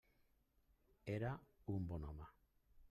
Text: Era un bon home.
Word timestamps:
Era 1.17 1.35
un 1.77 1.87
bon 1.93 2.05
home. 2.11 2.33